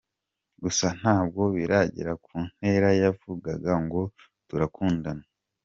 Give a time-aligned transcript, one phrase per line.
[0.63, 4.01] Gusa ntabwo biragera kuntera yokuvuga ngo
[4.47, 5.25] turakundana.